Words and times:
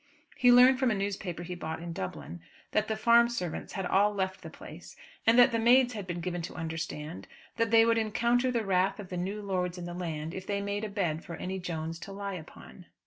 He 0.35 0.51
learned 0.51 0.79
from 0.79 0.89
a 0.89 0.95
newspaper 0.95 1.43
he 1.43 1.53
bought 1.53 1.79
in 1.79 1.93
Dublin 1.93 2.41
that 2.71 2.87
the 2.87 2.95
farm 2.95 3.29
servants 3.29 3.73
had 3.73 3.85
all 3.85 4.11
left 4.15 4.41
the 4.41 4.49
place, 4.49 4.95
and 5.27 5.37
that 5.37 5.51
the 5.51 5.59
maids 5.59 5.93
had 5.93 6.07
been 6.07 6.21
given 6.21 6.41
to 6.41 6.55
understand 6.55 7.27
that 7.57 7.69
they 7.69 7.85
would 7.85 7.99
encounter 7.99 8.49
the 8.49 8.65
wrath 8.65 8.99
of 8.99 9.09
the 9.09 9.15
new 9.17 9.43
lords 9.43 9.77
in 9.77 9.85
the 9.85 9.93
land 9.93 10.33
if 10.33 10.47
they 10.47 10.59
made 10.59 10.83
a 10.83 10.89
bed 10.89 11.23
for 11.23 11.35
any 11.35 11.59
Jones 11.59 11.99
to 11.99 12.11
lie 12.11 12.33
upon. 12.33 12.87